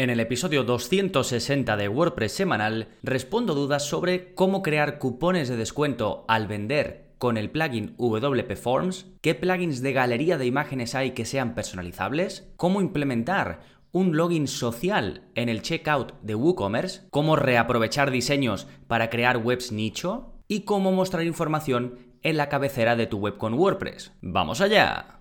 [0.00, 6.24] En el episodio 260 de WordPress semanal respondo dudas sobre cómo crear cupones de descuento
[6.26, 11.26] al vender con el plugin WP Forms, qué plugins de galería de imágenes hay que
[11.26, 13.60] sean personalizables, cómo implementar
[13.92, 20.32] un login social en el checkout de WooCommerce, cómo reaprovechar diseños para crear webs nicho
[20.48, 24.12] y cómo mostrar información en la cabecera de tu web con WordPress.
[24.22, 25.20] ¡Vamos allá!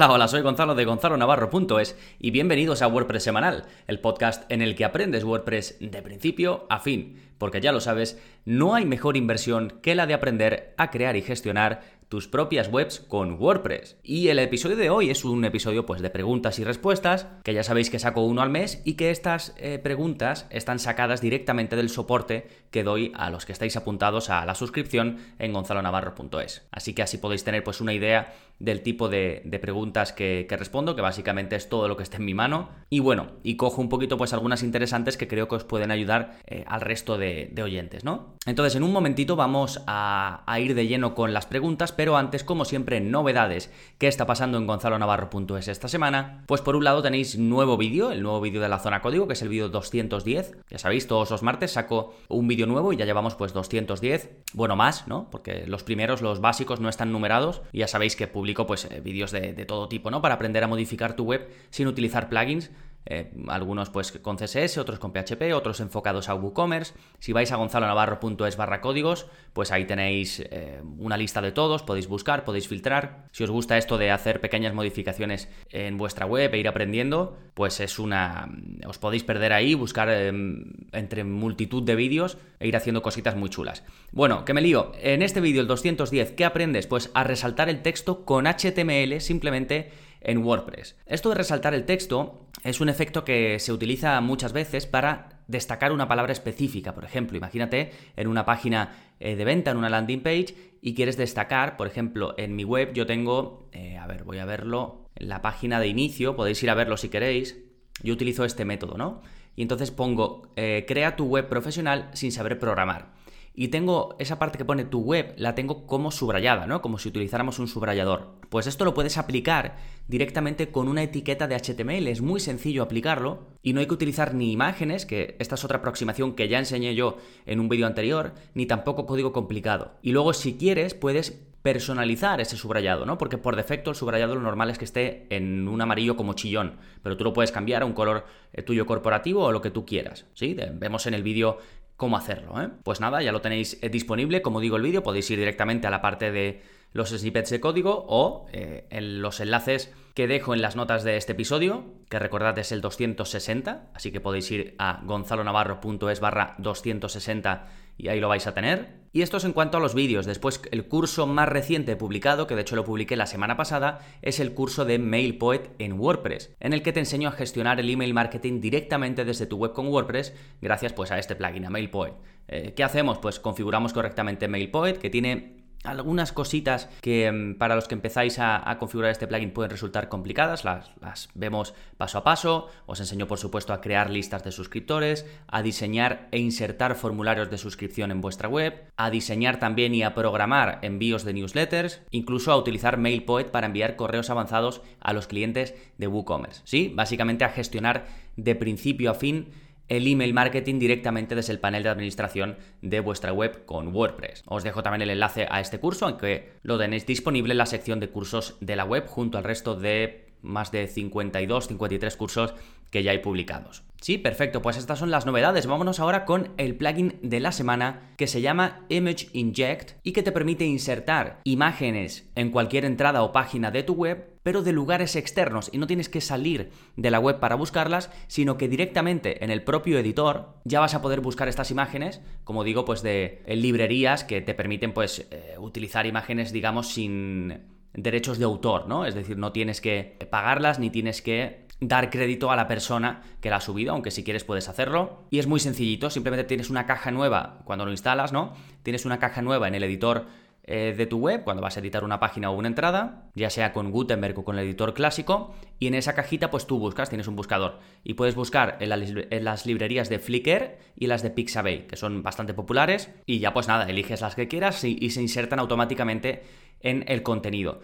[0.00, 4.62] Hola, hola, soy Gonzalo de Gonzalo Navarro.es y bienvenidos a WordPress Semanal, el podcast en
[4.62, 9.16] el que aprendes WordPress de principio a fin, porque ya lo sabes, no hay mejor
[9.16, 13.96] inversión que la de aprender a crear y gestionar tus propias webs con WordPress.
[14.02, 17.62] Y el episodio de hoy es un episodio pues de preguntas y respuestas, que ya
[17.62, 21.88] sabéis que saco uno al mes y que estas eh, preguntas están sacadas directamente del
[21.88, 26.66] soporte que doy a los que estáis apuntados a la suscripción en gonzalonavarro.es.
[26.72, 31.02] Así que así podéis tener pues una idea del tipo de, preguntas que, respondo, que
[31.02, 32.70] básicamente es todo lo que esté en mi mano.
[32.90, 36.38] Y bueno, y cojo un poquito pues algunas interesantes que creo que os pueden ayudar
[36.46, 37.29] eh, al resto de,
[37.62, 38.30] oyentes, ¿no?
[38.46, 42.64] Entonces, en un momentito vamos a, ir de lleno con las preguntas, pero antes, como
[42.64, 43.70] siempre, novedades.
[43.98, 46.44] ¿Qué está pasando en gonzalonavarro.es esta semana?
[46.46, 49.34] Pues por un lado tenéis nuevo vídeo, el nuevo vídeo de la zona código, que
[49.34, 50.56] es el vídeo 210.
[50.70, 54.30] Ya sabéis, todos los martes saco un vídeo nuevo y ya llevamos pues 210.
[54.54, 55.28] Bueno, más, ¿no?
[55.30, 57.60] Porque los primeros, los básicos, no están numerados.
[57.72, 60.22] Y ya sabéis que publico pues eh, vídeos de, de todo tipo, ¿no?
[60.22, 62.70] Para aprender a modificar tu web sin utilizar plugins
[63.06, 66.94] eh, algunos pues con CSS, otros con PHP, otros enfocados a WooCommerce.
[67.18, 72.08] Si vais a gonzalonavarro.es barra códigos, pues ahí tenéis eh, una lista de todos, podéis
[72.08, 73.26] buscar, podéis filtrar.
[73.32, 77.80] Si os gusta esto de hacer pequeñas modificaciones en vuestra web e ir aprendiendo, pues
[77.80, 78.48] es una...
[78.86, 83.48] os podéis perder ahí, buscar em, entre multitud de vídeos e ir haciendo cositas muy
[83.48, 83.82] chulas.
[84.12, 84.92] Bueno, que me lío.
[85.00, 86.86] En este vídeo, el 210, ¿qué aprendes?
[86.86, 89.90] Pues a resaltar el texto con HTML simplemente
[90.20, 90.96] en WordPress.
[91.06, 95.92] Esto de resaltar el texto es un efecto que se utiliza muchas veces para destacar
[95.92, 96.94] una palabra específica.
[96.94, 101.16] Por ejemplo, imagínate en una página eh, de venta, en una landing page, y quieres
[101.16, 105.42] destacar, por ejemplo, en mi web yo tengo, eh, a ver, voy a verlo, la
[105.42, 107.58] página de inicio, podéis ir a verlo si queréis,
[108.02, 109.20] yo utilizo este método, ¿no?
[109.56, 113.19] Y entonces pongo, eh, crea tu web profesional sin saber programar
[113.54, 116.80] y tengo esa parte que pone tu web, la tengo como subrayada, ¿no?
[116.80, 118.36] Como si utilizáramos un subrayador.
[118.48, 119.76] Pues esto lo puedes aplicar
[120.08, 124.34] directamente con una etiqueta de HTML, es muy sencillo aplicarlo y no hay que utilizar
[124.34, 128.34] ni imágenes, que esta es otra aproximación que ya enseñé yo en un vídeo anterior,
[128.54, 129.92] ni tampoco código complicado.
[130.02, 133.18] Y luego si quieres puedes personalizar ese subrayado, ¿no?
[133.18, 136.78] Porque por defecto el subrayado lo normal es que esté en un amarillo como chillón,
[137.02, 139.84] pero tú lo puedes cambiar a un color eh, tuyo corporativo o lo que tú
[139.84, 140.56] quieras, ¿sí?
[140.74, 141.58] Vemos en el vídeo
[142.00, 142.58] cómo hacerlo.
[142.62, 142.70] ¿eh?
[142.82, 145.90] Pues nada, ya lo tenéis eh, disponible, como digo el vídeo, podéis ir directamente a
[145.90, 146.62] la parte de
[146.94, 151.18] los snippets de código o eh, en los enlaces que dejo en las notas de
[151.18, 157.68] este episodio, que recordad es el 260, así que podéis ir a gonzalonavarro.es barra 260
[158.00, 159.00] y ahí lo vais a tener.
[159.12, 160.24] Y esto es en cuanto a los vídeos.
[160.24, 164.38] Después, el curso más reciente publicado, que de hecho lo publiqué la semana pasada, es
[164.38, 168.14] el curso de MailPoet en WordPress, en el que te enseño a gestionar el email
[168.14, 172.14] marketing directamente desde tu web con WordPress, gracias pues a este plugin, a MailPoet.
[172.48, 173.18] Eh, ¿Qué hacemos?
[173.18, 178.76] Pues configuramos correctamente MailPoet, que tiene algunas cositas que mm, para los que empezáis a,
[178.78, 182.68] configurar este plugin pueden resultar complicadas, las, las, vemos paso a paso.
[182.86, 187.58] Os enseño, por supuesto, a crear listas de suscriptores, a diseñar e insertar formularios de
[187.58, 192.56] suscripción en vuestra web, a diseñar también y a programar envíos de newsletters, incluso a
[192.56, 196.62] utilizar MailPoet para enviar correos avanzados a los clientes de WooCommerce.
[196.64, 199.48] Sí, básicamente a gestionar de principio a fin
[199.90, 204.44] el email marketing directamente desde el panel de administración de vuestra web con WordPress.
[204.46, 208.00] Os dejo también el enlace a este curso, aunque lo tenéis disponible en la sección
[208.00, 212.54] de cursos de la web junto al resto de más de 52, 53 cursos
[212.90, 213.84] que ya hay publicados.
[214.00, 215.66] Sí, perfecto, pues estas son las novedades.
[215.66, 220.22] Vámonos ahora con el plugin de la semana que se llama Image Inject y que
[220.22, 225.16] te permite insertar imágenes en cualquier entrada o página de tu web, pero de lugares
[225.16, 229.50] externos y no tienes que salir de la web para buscarlas, sino que directamente en
[229.50, 234.24] el propio editor ya vas a poder buscar estas imágenes, como digo, pues de librerías
[234.24, 239.04] que te permiten pues eh, utilizar imágenes digamos sin derechos de autor, ¿no?
[239.04, 243.50] Es decir, no tienes que pagarlas ni tienes que dar crédito a la persona que
[243.50, 245.24] la ha subido, aunque si quieres puedes hacerlo.
[245.30, 248.54] Y es muy sencillito, simplemente tienes una caja nueva cuando lo instalas, ¿no?
[248.82, 250.26] Tienes una caja nueva en el editor
[250.64, 253.72] eh, de tu web, cuando vas a editar una página o una entrada, ya sea
[253.72, 257.26] con Gutenberg o con el editor clásico, y en esa cajita pues tú buscas, tienes
[257.26, 261.96] un buscador, y puedes buscar en, las librerías de Flickr y las de Pixabay, que
[261.96, 266.42] son bastante populares, y ya pues nada, eliges las que quieras y se insertan automáticamente
[266.80, 267.80] en el contenido.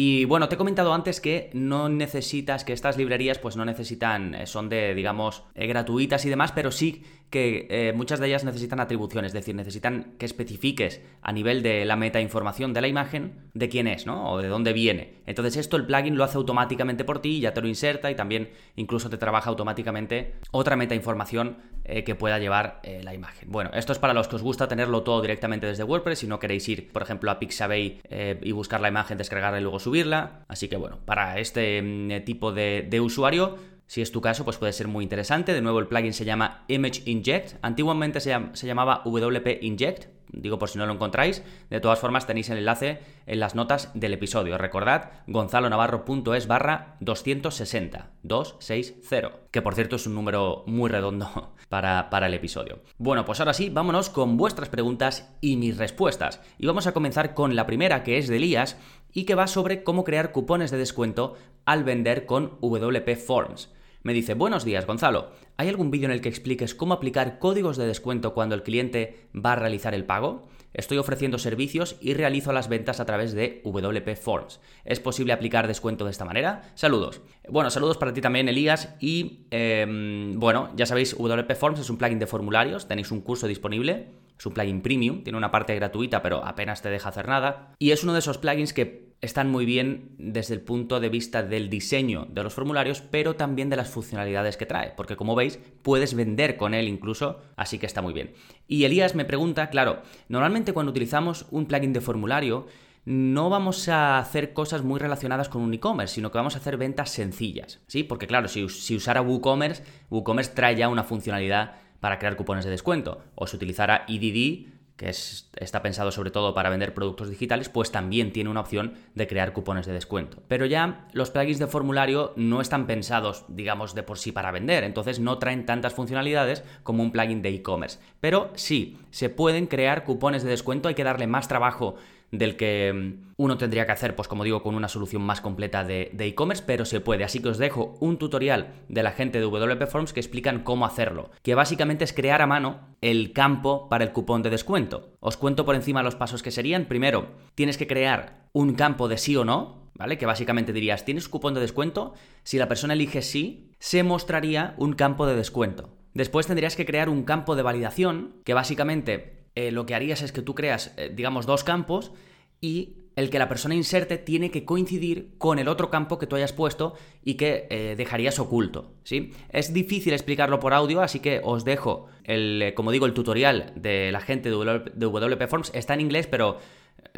[0.00, 4.32] Y bueno, te he comentado antes que no necesitas, que estas librerías pues no necesitan,
[4.32, 8.44] eh, son de, digamos, eh, gratuitas y demás, pero sí que eh, muchas de ellas
[8.44, 12.88] necesitan atribuciones, es decir, necesitan que especifiques a nivel de la meta información de la
[12.88, 14.32] imagen de quién es, ¿no?
[14.32, 15.14] O de dónde viene.
[15.26, 18.50] Entonces esto el plugin lo hace automáticamente por ti, ya te lo inserta y también
[18.76, 23.50] incluso te trabaja automáticamente otra meta información eh, que pueda llevar eh, la imagen.
[23.50, 26.38] Bueno, esto es para los que os gusta tenerlo todo directamente desde WordPress, si no
[26.38, 28.00] queréis ir, por ejemplo, a Pixabay
[28.42, 30.44] y buscar la imagen, descargarla y luego subirla.
[30.48, 33.56] Así que bueno, para este mm, tipo de usuario
[33.88, 35.54] si es tu caso, pues puede ser muy interesante.
[35.54, 37.56] De nuevo, el plugin se llama Image Inject.
[37.62, 41.42] Antiguamente se, llamaba WP Inject, digo por si no lo encontráis.
[41.70, 44.58] De todas formas, tenéis el enlace en las notas del episodio.
[44.58, 52.26] Recordad, gonzalonavarro.es barra 260, 260, que por cierto es un número muy redondo para, para
[52.26, 52.80] el episodio.
[52.98, 56.42] Bueno, pues ahora sí, vámonos con vuestras preguntas y mis respuestas.
[56.58, 58.76] Y vamos a comenzar con la primera, que es de Elías,
[59.14, 63.70] y que va sobre cómo crear cupones de descuento al vender con WP Forms.
[64.08, 67.76] Me dice, buenos días Gonzalo, ¿hay algún vídeo en el que expliques cómo aplicar códigos
[67.76, 70.48] de descuento cuando el cliente va a realizar el pago?
[70.72, 74.60] Estoy ofreciendo servicios y realizo las ventas a través de WP Forms.
[74.86, 76.70] ¿Es posible aplicar descuento de esta manera?
[76.74, 77.20] Saludos.
[77.50, 78.94] Bueno, saludos para ti también, Elías.
[78.98, 83.46] Y em, bueno, ya sabéis, WP Forms es un plugin de formularios, tenéis un curso
[83.46, 84.06] disponible.
[84.38, 87.74] Es un plugin premium, tiene una parte gratuita, pero apenas te deja hacer nada.
[87.78, 91.42] Y es uno de esos plugins que están muy bien desde el punto de vista
[91.42, 95.58] del diseño de los formularios, pero también de las funcionalidades que trae, porque como veis,
[95.82, 98.32] puedes vender con él incluso, así que está muy bien.
[98.68, 102.66] Y Elías me pregunta, claro, normalmente cuando utilizamos un plugin de formulario,
[103.04, 106.76] no vamos a hacer cosas muy relacionadas con un e-commerce, sino que vamos a hacer
[106.76, 108.04] ventas sencillas, ¿sí?
[108.04, 113.24] Porque claro, si, usara WooCommerce, WooCommerce trae ya una funcionalidad para crear cupones de descuento,
[113.34, 118.32] o si utilizara EDD, que está pensado sobre todo para vender productos digitales, pues también
[118.32, 120.42] tiene una opción de crear cupones de descuento.
[120.48, 124.82] Pero ya los plugins de formulario no están pensados, digamos, de por sí para vender,
[124.82, 128.00] entonces no traen tantas funcionalidades como un plugin de e-commerce.
[128.20, 131.94] Pero sí, se pueden crear cupones de descuento, hay que darle más trabajo
[132.30, 135.84] del que mm, uno tendría que hacer, pues como digo, con una solución más completa
[135.84, 137.24] de e-commerce, pero se puede.
[137.24, 140.84] Así que os dejo un tutorial de la gente de WP Forms que explican cómo
[140.86, 145.12] hacerlo, que básicamente es crear a mano el campo para el cupón de descuento.
[145.20, 146.86] Os cuento por encima los pasos que serían.
[146.86, 150.18] Primero, tienes que crear un campo de sí o no, ¿vale?
[150.18, 152.14] Que básicamente dirías, ¿tienes cupón de descuento?
[152.42, 155.90] Si la persona elige sí, se mostraría un campo de descuento.
[156.14, 160.30] Después tendrías que crear un campo de validación, que básicamente eh, lo que harías es
[160.30, 162.12] que tú creas, eh, digamos, dos campos
[162.60, 166.36] y el que la persona inserte tiene que coincidir con el otro campo que tú
[166.36, 166.94] hayas puesto
[167.24, 169.32] y que eh, dejarías oculto, ¿sí?
[169.50, 174.12] Es difícil explicarlo por audio, así que os dejo, el, como digo, el tutorial de
[174.12, 175.72] la gente de WP Forms.
[175.74, 176.58] Está en inglés, pero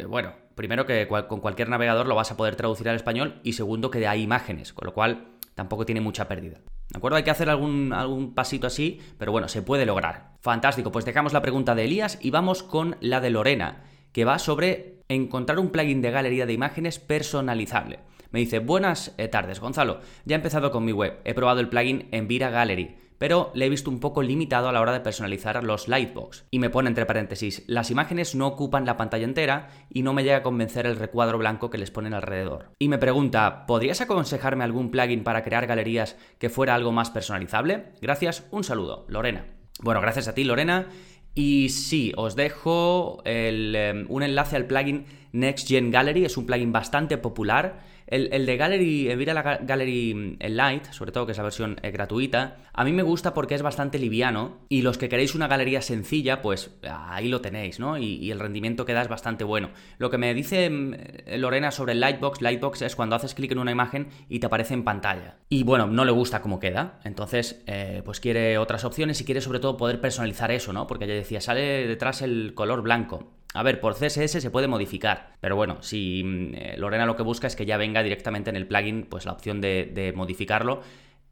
[0.07, 3.91] bueno, primero que con cualquier navegador lo vas a poder traducir al español y segundo
[3.91, 6.59] que hay imágenes, con lo cual tampoco tiene mucha pérdida.
[6.89, 7.17] ¿De acuerdo?
[7.17, 10.33] Hay que hacer algún, algún pasito así, pero bueno, se puede lograr.
[10.41, 14.39] Fantástico, pues dejamos la pregunta de Elías y vamos con la de Lorena, que va
[14.39, 17.99] sobre encontrar un plugin de galería de imágenes personalizable.
[18.31, 19.99] Me dice, buenas eh, tardes, Gonzalo.
[20.25, 21.19] Ya he empezado con mi web.
[21.25, 24.81] He probado el plugin Envira Gallery pero le he visto un poco limitado a la
[24.81, 26.45] hora de personalizar los lightbox.
[26.49, 30.23] Y me pone entre paréntesis, las imágenes no ocupan la pantalla entera y no me
[30.23, 32.71] llega a convencer el recuadro blanco que les ponen alrededor.
[32.79, 37.91] Y me pregunta, ¿podrías aconsejarme algún plugin para crear galerías que fuera algo más personalizable?
[38.01, 39.45] Gracias, un saludo, Lorena.
[39.83, 40.87] Bueno, gracias a ti, Lorena.
[41.35, 46.71] Y sí, os dejo em, un enlace al plugin Next Gen Gallery, es un plugin
[46.71, 51.43] bastante popular el, de Gallery, Evira la Gallery mm, Lite, sobre todo que es la
[51.43, 55.33] versión eh, gratuita, a mí me gusta porque es bastante liviano y los que queréis
[55.33, 57.97] una galería sencilla, pues ahí lo tenéis, ¿no?
[57.97, 59.71] Y, el rendimiento que da es bastante bueno.
[59.97, 60.93] Lo que me dice mm,
[61.37, 64.73] Lorena sobre el Lightbox, Lightbox es cuando haces clic en una imagen y te aparece
[64.73, 65.37] en pantalla.
[65.49, 69.41] Y bueno, no le gusta cómo queda, entonces eh, pues quiere otras opciones y quiere
[69.41, 70.87] sobre todo poder personalizar eso, ¿no?
[70.87, 73.40] Porque ya decía, sale detrás el color blanco.
[73.53, 77.23] A ver, por CSS se puede modificar, pero bueno, si mm, eh, Lorena lo que
[77.23, 80.81] busca es que ya venga directamente en el plugin, pues la opción de, modificarlo.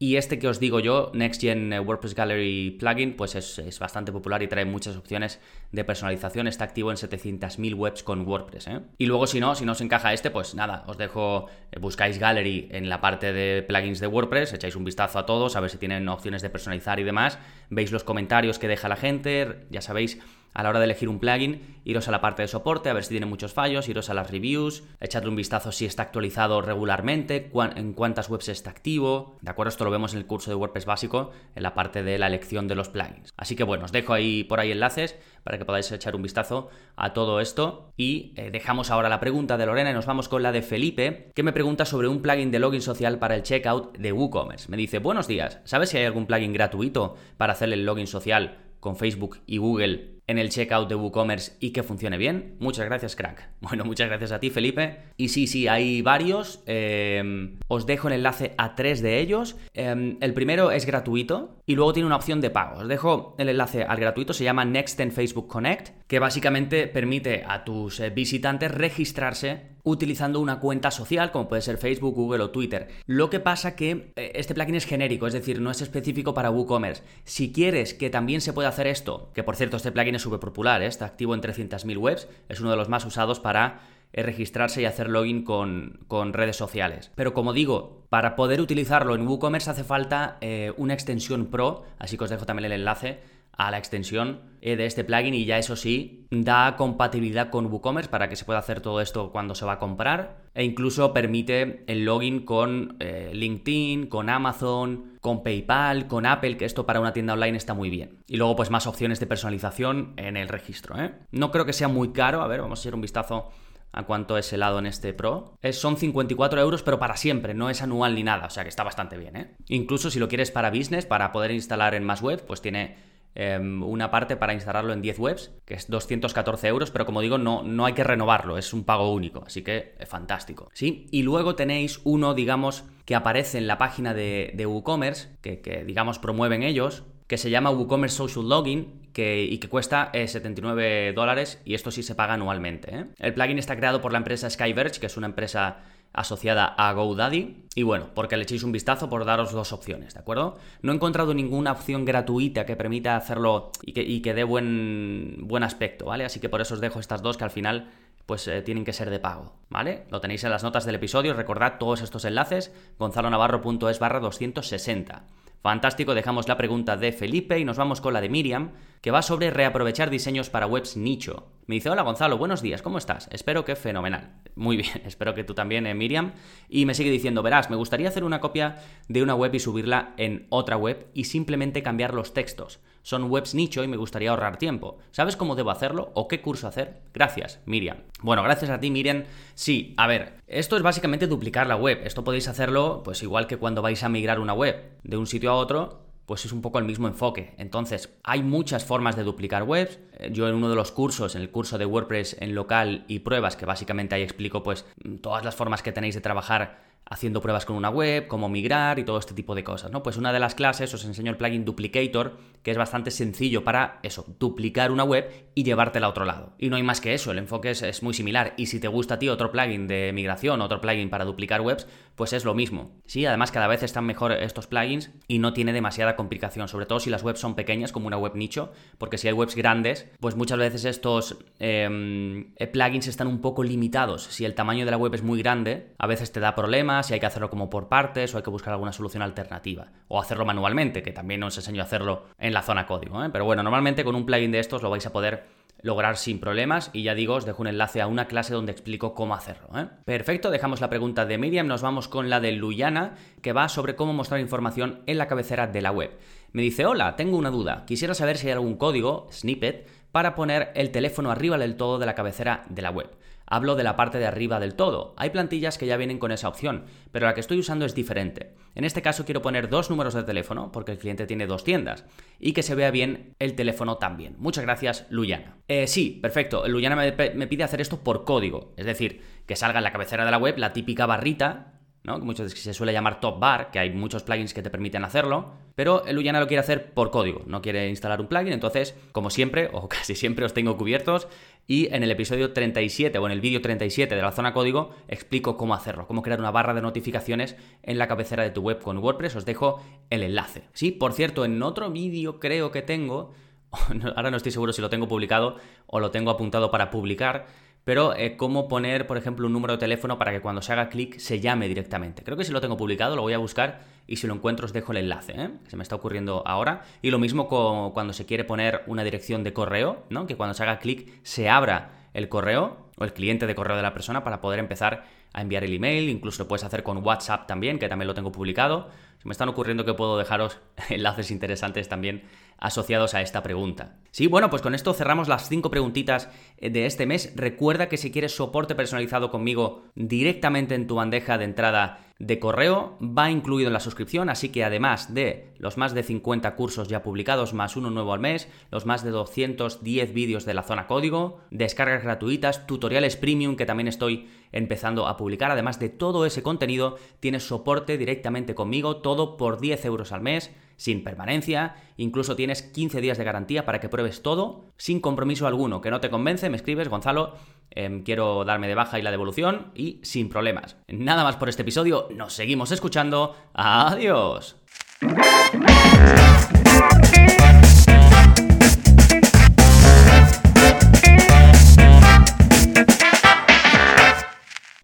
[0.01, 4.13] Y este que os digo yo, Next Gen eh, WordPress Gallery Plugin, pues es, bastante
[4.13, 5.41] popular y trae muchas opciones
[5.73, 6.47] de personalización.
[6.47, 8.67] Está activo en 700.000 webs con WordPress.
[8.67, 8.79] ¿eh?
[8.97, 11.47] Y luego, si no, si no os encaja este, pues nada, os dejo,
[11.81, 15.59] buscáis Gallery en la parte de plugins de WordPress, echáis un vistazo a todos, a
[15.59, 17.37] ver si tienen opciones de personalizar y demás.
[17.69, 20.19] Veis los comentarios que deja la gente, ya sabéis
[20.53, 23.03] a la hora de elegir un plugin, iros a la parte de soporte, a ver
[23.03, 27.51] si tiene muchos fallos, iros a las reviews, echarle un vistazo si está actualizado regularmente,
[27.75, 29.69] en cuántas webs está activo, ¿de acuerdo?
[29.69, 32.67] Esto lo vemos en el curso de WordPress básico, en la parte de la elección
[32.67, 33.33] de los plugins.
[33.37, 36.69] Así que bueno, os dejo ahí por ahí enlaces para que podáis echar un vistazo
[36.95, 40.43] a todo esto y eh, dejamos ahora la pregunta de Lorena y nos vamos con
[40.43, 43.97] la de Felipe, que me pregunta sobre un plugin de login social para el checkout
[43.97, 44.69] de WooCommerce.
[44.69, 48.57] Me dice, buenos días, ¿sabes si hay algún plugin gratuito para hacer el login social
[48.79, 52.55] con Facebook y Google en el checkout de WooCommerce y que funcione bien.
[52.59, 53.49] Muchas gracias, crack.
[53.61, 54.97] Bueno, muchas gracias a ti, Felipe.
[55.17, 56.63] Y sí, sí, hay varios.
[56.65, 59.57] Eh, os dejo el enlace a tres de ellos.
[59.73, 62.79] Eh, el primero es gratuito y luego tiene una opción de pago.
[62.81, 67.43] Os dejo el enlace al gratuito, se llama Next en Facebook Connect, que básicamente permite
[67.47, 72.51] a tus eh, visitantes registrarse utilizando una cuenta social como puede ser Facebook, Google o
[72.51, 72.89] Twitter.
[73.05, 77.03] Lo que pasa que este plugin es genérico, es decir, no es específico para WooCommerce.
[77.23, 80.39] Si quieres que también se pueda hacer esto, que por cierto este plugin es súper
[80.39, 80.87] popular, ¿eh?
[80.87, 84.85] está activo en 300.000 webs, es uno de los más usados para eh, registrarse y
[84.85, 87.11] hacer login con, redes sociales.
[87.15, 92.17] Pero como digo, para poder utilizarlo en WooCommerce hace falta eh, una extensión Pro, así
[92.17, 93.19] que os dejo también el enlace
[93.59, 98.29] a la extensión de este plugin y ya eso sí, da compatibilidad con WooCommerce para
[98.29, 102.05] que se pueda hacer todo esto cuando se va a comprar e incluso permite el
[102.05, 107.33] login con eh, LinkedIn, con Amazon, con PayPal, con Apple, que esto para una tienda
[107.33, 108.23] online está muy bien.
[108.27, 110.99] Y luego pues más opciones de personalización en el registro.
[110.99, 111.13] ¿eh?
[111.31, 113.49] No creo que sea muy caro, a ver, vamos a hacer un vistazo
[113.91, 115.57] a cuánto es el lado en este Pro.
[115.61, 118.69] Es, son 54 euros, pero para siempre, no es anual ni nada, o sea que
[118.69, 119.35] está bastante bien.
[119.35, 119.55] ¿eh?
[119.67, 124.11] Incluso si lo quieres para business, para poder instalar en más web, pues tiene una
[124.11, 127.85] parte para instalarlo en 10 webs, que es 214 euros, pero como digo, no, no
[127.85, 130.69] hay que renovarlo, es un pago único, así que es fantástico.
[130.73, 131.07] ¿sí?
[131.11, 136.63] Y luego tenéis uno, digamos, que aparece en la página de, WooCommerce, que, digamos promueven
[136.63, 141.75] ellos, que se llama WooCommerce Social Login que, y que cuesta 79 eh, dólares y
[141.75, 142.95] esto sí se paga anualmente.
[142.95, 143.05] ¿eh?
[143.19, 145.77] El plugin está creado por la empresa Skyverge, que es una empresa
[146.13, 147.65] asociada a GoDaddy.
[147.75, 150.57] Y bueno, porque le echéis un vistazo por daros dos opciones, ¿de acuerdo?
[150.81, 156.05] No he encontrado ninguna opción gratuita que permita hacerlo y que, dé buen, buen aspecto,
[156.05, 156.25] ¿vale?
[156.25, 157.89] Así que por eso os dejo estas dos que al final
[158.25, 160.05] pues eh, tienen que ser de pago, ¿vale?
[160.11, 165.23] Lo tenéis en las notas del episodio, recordad todos estos enlaces, gonzalonavarro.es barra 260.
[165.61, 169.21] Fantástico, dejamos la pregunta de Felipe y nos vamos con la de Miriam, que va
[169.21, 171.51] sobre reaprovechar diseños para webs nicho.
[171.65, 173.27] Me dice, hola Gonzalo, buenos días, ¿cómo estás?
[173.29, 174.35] Espero que fenomenal.
[174.55, 176.31] Muy bien, espero que tú también, eh, Miriam.
[176.69, 178.77] Y me sigue diciendo, verás, me gustaría hacer una copia
[179.09, 183.55] de una web y subirla en otra web y simplemente cambiar los textos son webs
[183.55, 184.99] nicho y me gustaría ahorrar tiempo.
[185.09, 187.01] ¿Sabes cómo debo hacerlo o qué curso hacer?
[187.11, 187.97] Gracias, Miriam.
[188.21, 189.23] Bueno, gracias a ti, Miriam.
[189.55, 192.01] Sí, a ver, esto es básicamente duplicar la web.
[192.03, 195.49] Esto podéis hacerlo, pues igual que cuando vais a migrar una web de un sitio
[195.49, 197.55] a otro, pues es un poco el mismo enfoque.
[197.57, 199.97] Entonces, hay muchas formas de duplicar webs.
[200.19, 203.21] Eh, yo en uno de los cursos, en el curso de WordPress en local y
[203.21, 204.85] pruebas, que básicamente ahí explico pues
[205.21, 209.03] todas las formas que tenéis de trabajar haciendo pruebas con una web, cómo migrar y
[209.03, 210.03] todo este tipo de cosas, ¿no?
[210.03, 213.99] Pues una de las clases os enseño el plugin Duplicator, que es bastante sencillo para
[214.03, 216.53] eso, duplicar una web y llevártela a otro lado.
[216.59, 218.53] Y no hay más que eso, el enfoque es, muy similar.
[218.57, 221.87] Y si te gusta a ti otro plugin de migración, otro plugin para duplicar webs,
[222.15, 222.91] pues es lo mismo.
[223.05, 226.99] Sí, además cada vez están mejor estos plugins y no tiene demasiada complicación, sobre todo
[226.99, 230.35] si las webs son pequeñas, como una web nicho, porque si hay webs grandes, pues
[230.35, 234.23] muchas veces estos em, plugins están un poco limitados.
[234.23, 237.13] Si el tamaño de la web es muy grande, a veces te da problemas si
[237.13, 239.87] hay que hacerlo como por partes o hay que buscar alguna solución alternativa.
[240.07, 243.23] O hacerlo manualmente, que también os enseño a hacerlo en la zona código.
[243.23, 243.29] ¿eh?
[243.31, 245.45] Pero bueno, normalmente con un plugin de estos lo vais a poder
[245.81, 249.13] lograr sin problemas y ya digo, os dejo un enlace a una clase donde explico
[249.13, 249.69] cómo hacerlo.
[249.79, 249.87] ¿eh?
[250.05, 253.95] Perfecto, dejamos la pregunta de Miriam, nos vamos con la de Luyana, que va sobre
[253.95, 256.17] cómo mostrar información en la cabecera de la web.
[256.51, 260.71] Me dice, hola, tengo una duda, quisiera saber si hay algún código, snippet, para poner
[260.75, 263.09] el teléfono arriba del todo de la cabecera de la web.
[263.51, 265.15] Hablo de la parte de arriba del todo.
[265.17, 268.53] Hay plantillas que ya vienen con esa opción, pero la que estoy usando es diferente.
[268.75, 272.05] En este caso quiero poner dos números de teléfono, porque el cliente tiene dos tiendas,
[272.39, 274.35] y que se vea bien el teléfono también.
[274.37, 275.57] Muchas gracias, Luyana.
[275.67, 276.67] Eh, sí, perfecto.
[276.67, 280.25] Luyana me, me pide hacer esto por código, es decir, que salga en la cabecera
[280.25, 282.19] de la web la típica barrita ¿no?
[282.33, 286.05] que se suele llamar top bar, que hay muchos plugins que te permiten hacerlo, pero
[286.05, 289.69] el Luyana lo quiere hacer por código, no quiere instalar un plugin, entonces, como siempre,
[289.73, 291.27] o casi siempre os tengo cubiertos,
[291.67, 295.57] y en el episodio 37 o en el vídeo 37 de la zona código explico
[295.57, 298.97] cómo hacerlo, cómo crear una barra de notificaciones en la cabecera de tu web con
[298.97, 300.63] WordPress, os dejo el enlace.
[300.73, 303.33] Sí, por cierto, en otro vídeo creo que tengo,
[304.15, 307.47] ahora no estoy seguro si lo tengo publicado o lo tengo apuntado para publicar,
[307.89, 310.89] pero eh, cómo poner, por ejemplo, un número de teléfono para que cuando se haga
[310.89, 312.21] clic se llame directamente.
[312.21, 314.73] Creo que si lo tengo publicado, lo voy a buscar y si lo encuentro os
[314.73, 315.49] dejo el enlace, ¿eh?
[315.67, 316.83] se me está ocurriendo ahora.
[317.01, 320.27] Y lo mismo con, cuando se quiere poner una dirección de correo, ¿no?
[320.27, 323.81] que cuando se haga clic se abra el correo o el cliente de correo de
[323.81, 327.47] la persona para poder empezar a enviar el email, incluso lo puedes hacer con WhatsApp
[327.47, 328.89] también, que también lo tengo publicado.
[329.21, 330.59] Se me están ocurriendo que puedo dejaros
[330.89, 332.23] enlaces interesantes también
[332.57, 333.97] asociados a esta pregunta.
[334.11, 337.33] Sí, bueno, pues con esto cerramos las cinco preguntitas eh, de este mes.
[337.35, 342.97] Recuerda que si quieres soporte personalizado conmigo directamente en tu bandeja de entrada de correo,
[343.01, 347.01] va incluido en la suscripción, así que además de los más de 50 cursos ya
[347.01, 351.39] publicados, más uno nuevo al mes, los más de 210 vídeos de la zona código,
[351.49, 356.97] descargas gratuitas, tutoriales premium que también estoy empezando a publicar, además de todo ese contenido,
[357.21, 363.01] tienes soporte directamente conmigo, todo por 10 euros al mes sin permanencia, incluso tienes 15
[363.01, 365.81] días de garantía para que pruebes todo sin compromiso alguno.
[365.81, 367.33] Que no te convence, me escribes, Gonzalo,
[367.71, 370.77] em, quiero darme de baja y la devolución y sin problemas.
[370.87, 373.35] Nada más por este episodio, nos seguimos escuchando.
[373.53, 374.57] Adiós.